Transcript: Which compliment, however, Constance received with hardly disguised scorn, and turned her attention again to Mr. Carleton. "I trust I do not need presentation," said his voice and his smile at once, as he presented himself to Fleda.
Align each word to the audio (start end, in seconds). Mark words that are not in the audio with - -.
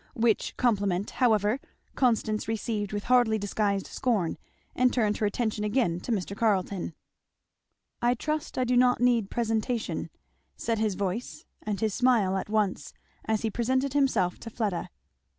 Which 0.15 0.57
compliment, 0.57 1.11
however, 1.11 1.59
Constance 1.93 2.47
received 2.47 2.91
with 2.91 3.03
hardly 3.03 3.37
disguised 3.37 3.85
scorn, 3.85 4.39
and 4.75 4.91
turned 4.91 5.17
her 5.17 5.27
attention 5.27 5.63
again 5.63 5.99
to 5.99 6.11
Mr. 6.11 6.35
Carleton. 6.35 6.95
"I 8.01 8.15
trust 8.15 8.57
I 8.57 8.63
do 8.63 8.75
not 8.75 8.99
need 8.99 9.29
presentation," 9.29 10.09
said 10.57 10.79
his 10.79 10.95
voice 10.95 11.45
and 11.61 11.79
his 11.79 11.93
smile 11.93 12.35
at 12.35 12.49
once, 12.49 12.95
as 13.25 13.43
he 13.43 13.51
presented 13.51 13.93
himself 13.93 14.39
to 14.39 14.49
Fleda. 14.49 14.89